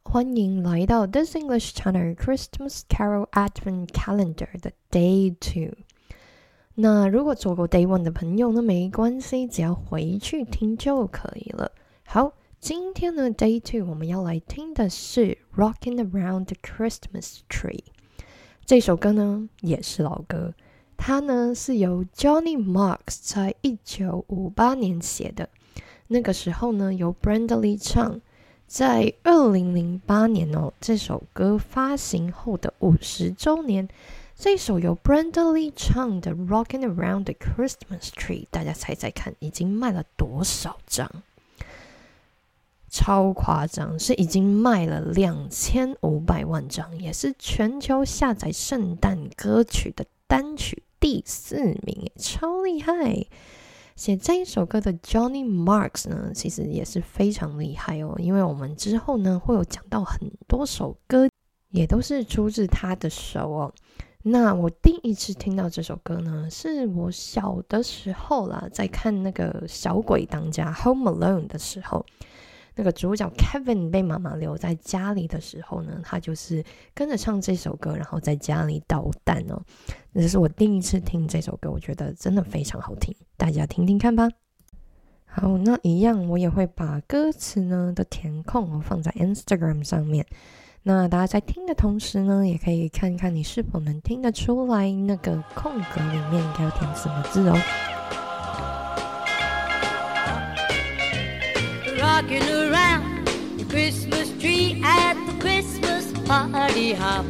[0.04, 5.76] 欢迎来到 This English Channel Christmas Carol Advent Calendar 的 Day Two。
[6.77, 11.71] 那如果错过 Day One 的朋友呢，没关系，只要回去听就可以了。
[12.05, 17.85] 好，今天呢 Day Two 我们要来听的是 Rocking Around the Christmas Tree
[18.67, 20.53] 这首歌呢，也是老歌，
[20.97, 25.49] 它呢是由 Johnny Marks 在一九五八年写的，
[26.09, 28.21] 那个时候呢由 Brenda Lee 唱，
[28.67, 33.89] 在二零零八年哦，这首歌发行后的五十周年。
[34.37, 41.09] 这首由 Brenda Lee 唱的《Rocking Around the Christmas Tree》，大家猜猜看，已经卖了多少张？
[42.91, 53.27] 超夸张，是已经卖了两千五百万张，也是全球下载圣诞歌曲的单曲第四名，超厉害！
[53.95, 61.29] 写这一首歌的 Johnny Marks 呢，其实也是非常厉害哦，因为我们之后呢会有讲到很多首歌，
[61.71, 63.73] 也都是出自他的手哦。
[64.27, 72.07] 那我第一次听到这首歌呢，是我小的时候啦，在看那个《小鬼当家》（Home Alone） 的时候，
[72.75, 76.65] 那个主角 Kevin 被妈妈留在家里的时候呢，他就是
[76.95, 79.61] 跟着唱这首歌，然后在家里捣蛋哦。
[80.13, 84.27] 那是我第一次听这首歌，我觉得真的非常好听，大家听听看吧。
[85.27, 90.27] 好，那一样我也会把歌词呢的填空放在 Instagram 上面。
[90.87, 97.59] 那大家在听的同时呢，也可以看看你是否能听得出来那个空格里面应该要填什么字哦。
[101.99, 103.25] Rocking around
[103.57, 107.25] the Christmas tree at the Christmas party hop.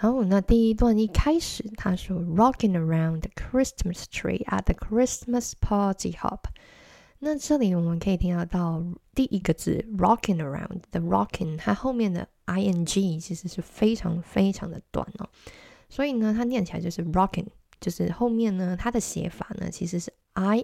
[0.00, 6.44] 好，那第一段一开始，他说 "Rocking around the Christmas tree at the Christmas party hop"。
[7.18, 8.80] 那这里我们可以听得到
[9.12, 15.28] 第一个字 "rocking around" 的 "rocking"，它后面的 ing 其实是非常非常的短哦，
[15.88, 17.48] 所以呢，它念起来就是 "rocking"，
[17.80, 20.12] 就是后面呢，它的写法呢其实是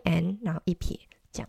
[0.04, 0.96] in，然后一撇
[1.32, 1.48] 这样。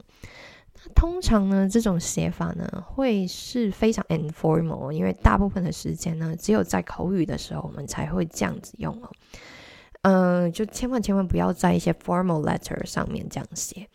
[0.94, 9.10] 通常呢，这种写法呢会是非常 informal，因为大部分的时间呢，只有在口语的时候，我们才会这样子用哦。
[10.04, 13.88] 嗯，就千万千万不要在一些 formal letter 上面这样写。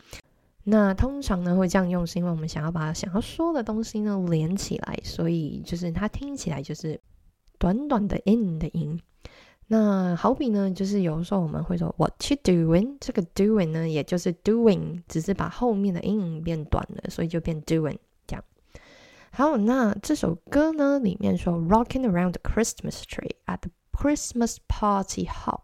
[0.63, 6.99] 那通常呢会这样用，是因为我们想要把想要说的东西呢连起来，所以就是它听起来就是
[7.57, 8.99] 短短的 in 的音。
[9.73, 12.97] 那好比呢，就是有时候我们会说 What you doing？
[12.99, 17.95] 这个 doing 呢，也就是 doing，只是把后面的音变短了，所以就变 doing
[18.27, 18.43] 这样。
[19.31, 25.61] 好，那这首歌呢，里面说 Rocking around the Christmas tree at the Christmas party hop。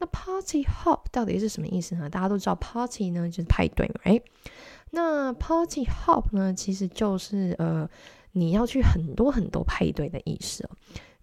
[0.00, 2.10] 那 party hop 到底是什么意思呢？
[2.10, 4.22] 大家都知道 party 呢就是派对，right？
[4.90, 7.88] 那 party hop 呢，其实就是呃
[8.32, 10.68] 你要去很多很多派对的意思。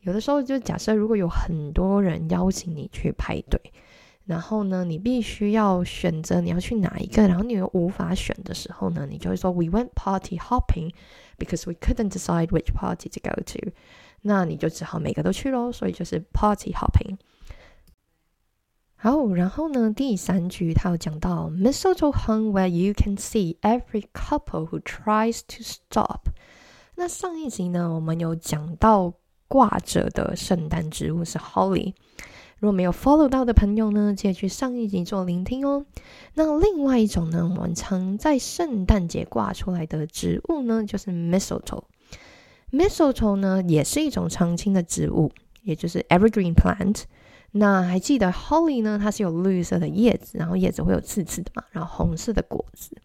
[0.08, 3.60] 有的时候就假设如果有很多人邀请你去派对，
[4.24, 10.94] 然后呢，你必须要选择你要去哪一个，然后你又无法选的时候呢，你就会说 We went party hopping
[11.38, 13.72] because we couldn't decide which party to go to。
[14.22, 17.18] 那你就只好每个都去喽，所以就是 party hopping。
[18.96, 26.30] 好，然后呢，第三句他有讲到 Mistletoe hung where you can see every couple who tries to stop。
[26.96, 29.16] 那上一集呢，我们有讲到。
[29.48, 31.94] 挂着的圣诞植物是 Holly。
[32.60, 35.86] 如果没有 follow 到的朋友呢，记得去上一集做聆听哦。
[36.34, 41.84] 那另外一种呢，我们常在圣诞节挂出来的植物呢，就是 Mistletoe。
[42.72, 45.32] Mistletoe 呢，也是一种常青的植物，
[45.62, 47.04] 也就是 evergreen plant。
[47.52, 49.00] 那还记得 Holly 呢？
[49.02, 52.98] 它是有绿色的叶子，然后叶子会有刺刺的嘛，然后红色的果子。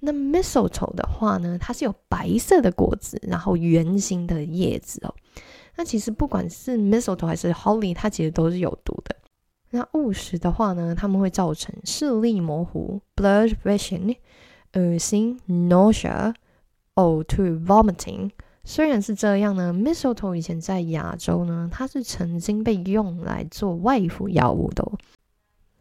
[0.00, 5.14] 那 Mistletoe 的话呢，它是有白色的果子，然后圆形的叶子哦。
[5.76, 9.16] 那其实不管是 mistletoe 还是 holly，它其实都是有毒的。
[9.70, 14.16] 那误食的话呢，它们会造成视力模糊 （blurred vision）、
[14.74, 16.32] 恶心 （nausea）、
[16.94, 18.30] 呕吐 （vomiting）。
[18.62, 24.90] 虽然是这样呢，mistletoe 以前在亚洲呢，它是曾经被用来做外服药物的，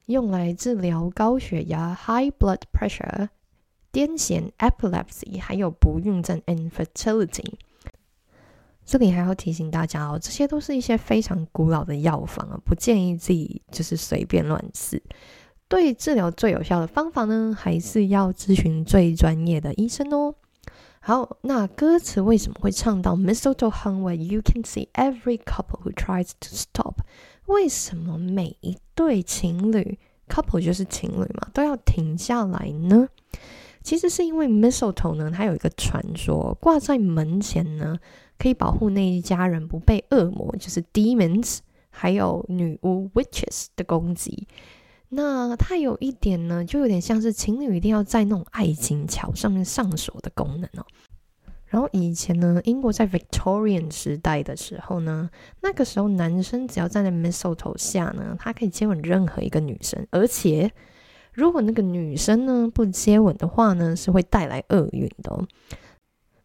[0.08, 3.30] 用来治疗高血压 （high blood pressure）、
[3.92, 7.54] 癫痫 （epilepsy） 还有不孕症 （infertility）。
[8.86, 15.02] 这里还要提醒大家哦，这些都是一些非常古老的药方啊，不建议自己就是随便乱吃。
[15.68, 20.36] 对治疗最有效的方法呢，还是要咨询最专业的医生哦。
[21.00, 27.00] 好，那歌词为什么会唱到 Mistletoe hung where you can see every couple who tries to stop？
[27.48, 29.98] 为什么每一对情侣
[30.30, 33.08] couple 就是情侣嘛，都要停下来呢？
[33.82, 37.98] 其实是因为 Mistletoe 呢，它有一个传说，挂在门前呢，
[38.38, 41.60] 可以保护那一家人不被恶魔，就是 demons，
[41.90, 44.48] 还有女巫 witches 的攻击。
[45.10, 50.86] 那它有一点呢，就有点像是情侣一定要在那种爱情桥上面上锁的功能哦。
[51.68, 55.30] 然后以前呢，英国在 Victorian 时代的时候呢，
[55.62, 60.72] 那个时候男生只要站在 mistle 头下呢，他可以接吻任何一个女生，而且
[61.32, 65.32] 如果那个女生呢不接吻的话呢，是会带来厄运的。
[65.32, 65.48] 哦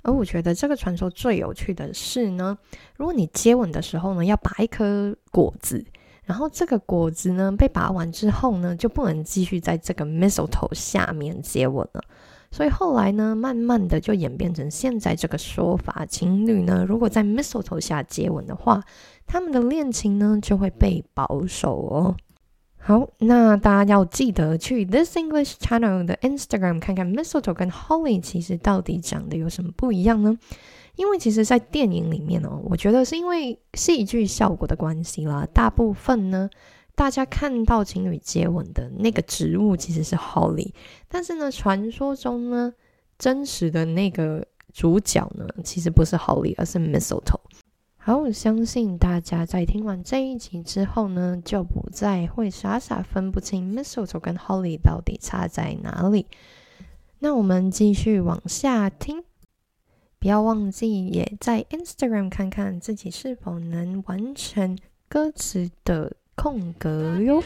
[0.03, 2.57] 而我觉得这个传说最有趣的是呢，
[2.97, 5.85] 如果你接吻的时候呢，要拔一颗果子。
[6.25, 12.05] 然后这个果子呢被拔完之后呢，就不能继续在这个 mistletoe 下面接吻了。
[12.51, 18.83] 所以后来呢，慢慢的就演变成现在这个说法：情侣呢，如果在 mistletoe 下接吻的话，
[19.27, 22.17] 他们的恋情呢就会被保守哦。
[22.89, 30.39] 好，那大家要记得去 This English Channel 的 Instagram 看看 mistletoe 跟 holly 其实到底长得有什么不一样呢？
[30.97, 36.49] 因为其实，在电影里面哦，我觉得是因为戏剧效果的关系啦，大部分呢，
[36.95, 40.73] 大家看到情侣接吻的那个植物其实是 Holly，
[41.09, 42.73] 但是呢，传说中呢，
[43.19, 47.41] 真实的那个主角呢，其实不是 Holly，而是 Mistletoe。
[48.09, 56.25] 好，我相信大家在听完这一集之后呢，就不再会傻傻分不清 Mistletoe 跟 Holly 到底差在哪里。
[57.19, 59.23] 那我们继续往下听。
[60.19, 67.45] 不要忘记也在 Instagram 看看自己是否能完成歌词的空格哟。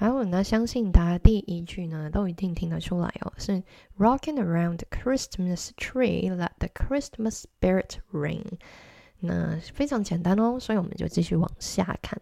[0.00, 3.62] 好，那相信大家第一句呢都一定听得出来哦，是
[3.98, 8.44] Rocking around the Christmas tree, let the Christmas spirit ring。
[9.20, 12.20] 那非常简单哦，所以我们就继续往下看。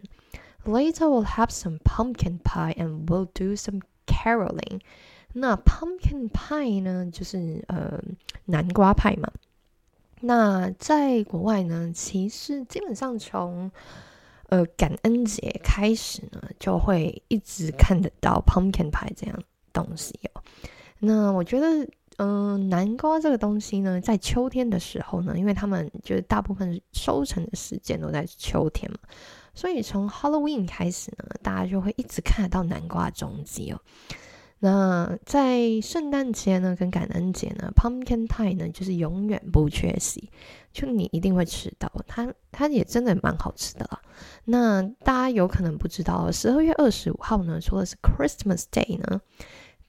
[0.63, 4.79] Later we'll have some pumpkin pie and we'll do some caroling。
[5.33, 8.01] 那 pumpkin pie 呢，就是呃
[8.45, 9.29] 南瓜派嘛。
[10.21, 13.69] 那在国外呢，其实基本上从
[14.50, 19.42] 呃感恩节开始呢，就会一直看得到 pumpkin pie 这样
[19.72, 20.42] 东西哦。
[20.98, 21.88] 那我觉得。
[22.22, 28.98] 嗯，南瓜这个东西呢，在秋天的时候呢，因为他们就是大部分收成的时间都在秋天嘛，
[29.54, 33.80] 所以从 Halloween 开始呢，大家就会一直看得到南瓜踪迹哦。
[34.60, 40.30] 那在圣诞节呢，跟感恩节呢，Pumpkin Pie 呢，就是永远不缺席，
[40.72, 44.00] 就你一定会吃到它，它也真的蛮好吃的啦。
[44.44, 49.20] 那大家有可能不知道，十二月二十五号呢，除了是 Christmas Day 呢。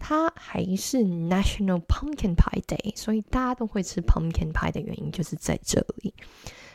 [0.04, 6.12] 它还是 National Pumpkin Pie Day，所以大家都会吃 Pumpkin Pie 的原因就是在这里。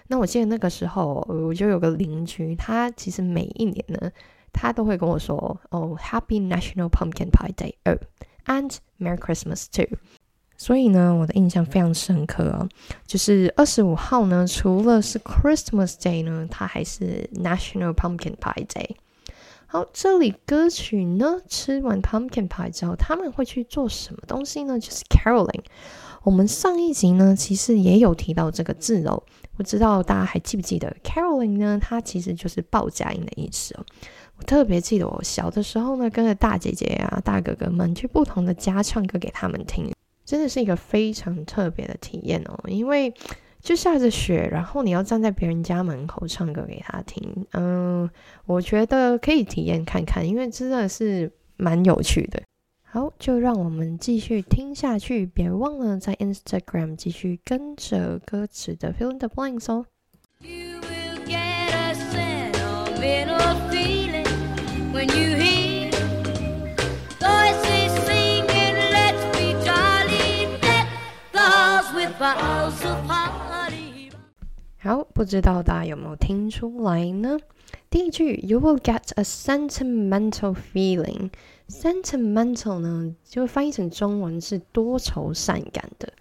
[0.07, 4.13] 那我记得那个时候，我就有个邻居，他其实每一年呢，
[4.57, 7.99] 他都会跟我说：“哦，Happy National Pumpkin Pie Day，哦
[8.47, 9.99] ，and Merry Christmas too。”
[10.57, 12.67] 所以呢，我的印象非常深刻哦，
[13.07, 18.97] 就是二十五号呢，除了是 Christmas Day 呢，它还是 National Pumpkin Pie Day。
[19.69, 24.79] 好，这里歌曲呢，吃完 pumpkin pie 之后，他们会去做什么东西呢？
[24.79, 25.65] 就是 caroling。
[26.23, 29.23] 我们上一集呢，其实也有提到这个字哦。
[29.57, 31.79] 不知道大家还记不记得 caroling 呢？
[31.83, 33.85] 它其实就是报佳音的意思哦。
[34.39, 39.91] 我特别记得我小的时候呢，跟着大姐姐啊、大哥哥们去不同的家唱歌给他们听，
[40.25, 43.13] 真的是一个非常特别的体验哦，因为。
[43.63, 48.09] 就下着雪，然后你要站在别人家门口唱歌给他听，嗯，
[48.45, 52.41] 我觉得可以体验看看，因为真的是蛮有趣的。
[52.85, 59.87] 好，就让我们继续听下去，别忘了在 Instagram 继续跟着歌词的 Fill in the blanks 哦。
[74.79, 77.37] 好，不知道大家有没有听出来呢？
[77.91, 81.31] 第一句，You will get a sentimental feeling。
[81.69, 86.13] sentimental 呢，就翻译成中文是多愁善感的。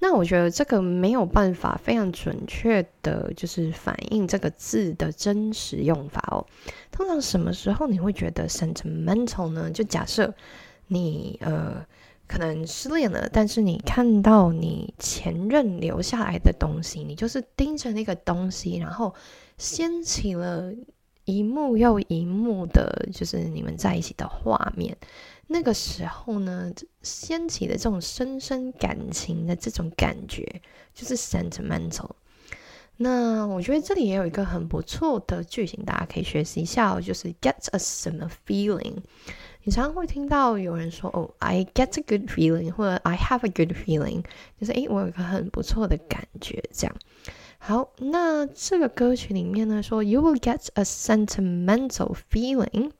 [0.00, 6.46] 那我觉得这个没有办法非常准确的，就是反映这个字的真实用法哦。
[6.90, 9.70] 通常什么时候你会觉得 sentimental 呢？
[9.70, 10.32] 就假设
[10.86, 11.84] 你呃
[12.26, 19.14] 可能失恋了，但是你看到你前任留下来的东西，你就是盯着那个东西，然后
[19.56, 20.72] 掀起了
[21.28, 24.96] 一幕又一幕的，就是你们在一起的画面。
[25.46, 30.62] 那个时候呢，掀起的这种深深感情的这种感觉，
[30.94, 32.08] 就是 sentimental。
[32.96, 38.96] 那我觉得这里也有一个很不错的句型，大家可以学习一下，哦就是 get a 什么 feeling。
[39.64, 44.24] 你常常会听到有人说，哦，I get a good feeling，或者 I have a good feeling，
[44.58, 46.96] 就是诶，我有一个很不错的感觉，这样。
[47.57, 52.91] 好，那这个歌曲里面呢，说 You will get a sentimental feeling。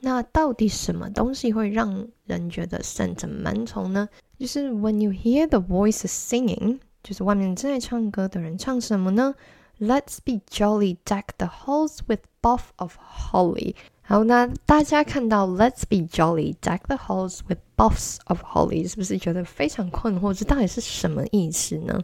[0.00, 4.08] 那到底什么东西会让人觉得 sentimental 呢？
[4.38, 6.78] 就是 when you hear the voices singing。
[7.02, 9.34] 就是外面正在唱歌的人唱什么呢？
[9.80, 13.74] Let's be jolly, deck the halls with buff of holly。
[14.02, 20.32] 好，那大家看到 Let's be jolly, deck the halls with buffs of holly，是不是觉得非常困惑？
[20.34, 22.00] 这到底是什么意思呢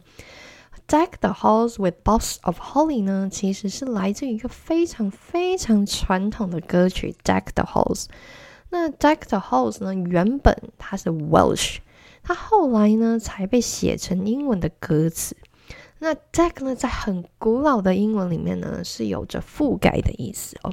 [0.86, 8.06] ？Deck the halls with b o s s of holly 呢，其实是来自一个非常非常传统的歌曲 Deck the halls。
[8.70, 11.78] 那 Deck the halls 呢，原本它是 Welsh。
[12.22, 15.36] 它后来呢才被写成英文的歌词。
[15.98, 20.72] 那 deck 呢，在很古老的英文里面呢，是有着覆盖的意思哦。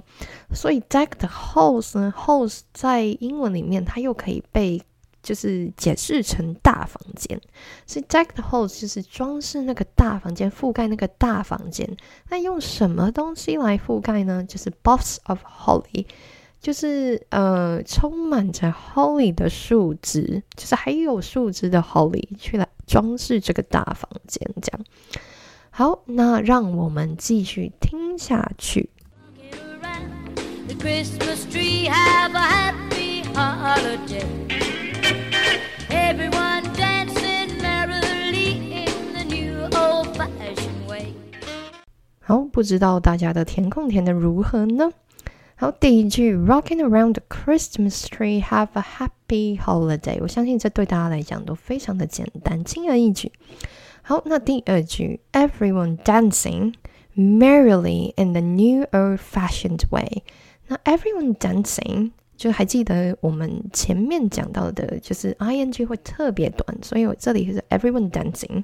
[0.54, 4.82] 所以 deck 的 house 呢，house 在英文里面它又可以被
[5.22, 7.40] 就是解释成大房间。
[7.86, 11.90] 所以 deck 的 house 就是装饰那个大房间，覆盖那个大房间。
[12.30, 14.44] 那用什么东西来覆盖呢？
[14.44, 16.06] 就是 buffs of holly。
[16.60, 24.48] 就是呃，充满着 holly 的树枝，就是还有树枝的 holly 去来装饰这个大房间。
[24.62, 24.86] 这样。
[25.72, 28.92] 好，那让我们继续听下去。
[42.21, 44.91] 好，不知道大家的填空填得如何呢？
[45.55, 50.19] 好，第一句 Rocking around the Christmas tree, have a happy holiday。
[50.21, 53.31] 我相信这对大家来讲都非常的简单，轻而易举。
[54.03, 56.75] 好，那第二句 Everyone dancing
[57.17, 60.25] merrily in the new old-fashioned way。
[60.67, 62.11] 那 Everyone dancing
[62.42, 68.64] 就还记得我们前面讲到的，就是 ing 会特别短，所以我这里是 Everyone dancing。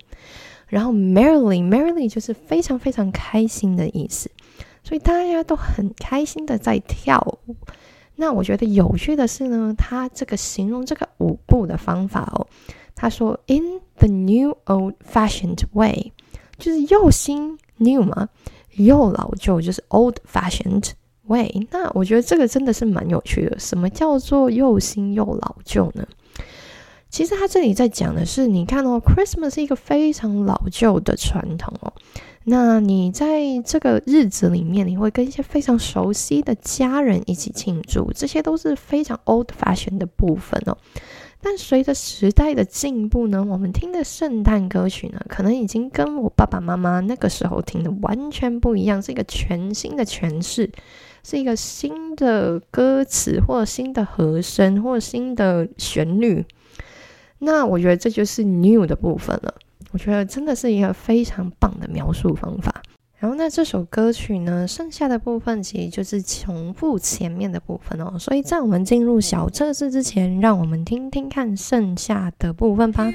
[0.65, 4.31] 然后 merrily，merrily 就是非常非常开心的意思。
[4.83, 7.55] 所以大家都很开心的在跳舞。
[8.15, 12.47] 那我觉得有趣的是呢，他这个形容这个舞步的方法哦，
[12.95, 16.11] 他说 in the new old-fashioned way，
[16.57, 18.29] 就是又新 new 嘛，
[18.71, 20.93] 又老旧就是 old-fashioned
[21.27, 21.67] 喂。
[21.71, 23.59] 那我觉得这个真的是蛮有趣的。
[23.59, 26.05] 什么叫做又新又老旧呢？
[27.09, 31.93] 其实他这里在讲的是，你看哦，Christmas 是一个非常老旧的传统哦。
[32.43, 40.77] 那你在这个日子里面，你会跟一些非常熟悉的家人一起庆祝，这些都是非常 old fashion 的部分哦。
[41.41, 50.69] 但随着时代的进步呢，我们听的圣诞歌曲呢，可能已经跟我爸爸妈妈那个时候听的完全不一样，是一个全新的诠释，
[51.29, 56.45] 是一个新的歌词，或新的和声，或新的旋律。
[57.39, 59.53] 那我觉得这就是 new 的部分了。
[59.91, 62.81] 我觉得真的是一个非常棒的描述方法。
[63.17, 68.17] 然后那这首歌曲呢，剩下的部分其实就是重复前面的部分哦。
[68.17, 73.11] 所以在我们进入小测试之前，让我们听听看剩下的部分吧。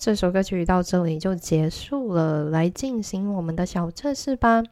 [0.00, 4.62] 这，首歌曲到这里就结束了，来进行我们的小测试吧。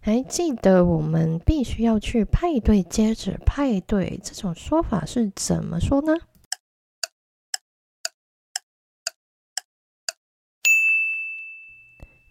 [0.00, 6.14] 还记得我们必须要去派对，接着派对这种说法是怎么说呢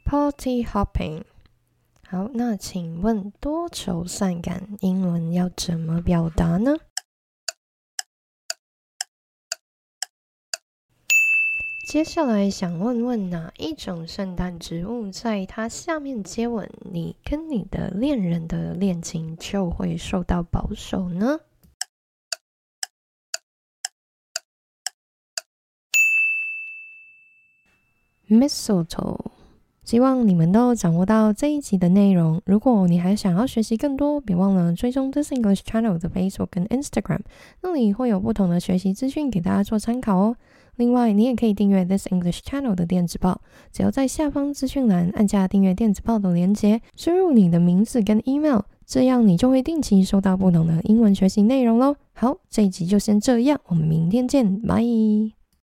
[0.04, 1.24] ？Party hopping。
[2.06, 6.76] 好，那请问多愁善感英文要怎么表达呢？
[11.94, 21.40] 接下来想问问哪一种圣诞植物在它下面接吻，你跟你的恋人的恋情就会受到保守呢
[28.28, 29.33] ？Mistletoe。
[29.84, 32.42] 希望你们都掌握到这一集的内容。
[32.46, 37.20] 如果你还想要学习更多，别忘了追踪 This English Channel 的 Facebook 跟 Instagram，
[37.62, 40.36] 那里会有不同的学习资讯给大家做参考哦。
[40.78, 51.96] 另外，你也可以订阅 This English Channel 的电子报，只要在下方资讯栏按下订阅电子报的连接，输入你的名字跟 email，这样你就会定期收到不同的英文学习内容喽。
[52.14, 55.43] 好，这一集就先这样，我们明天见，拜。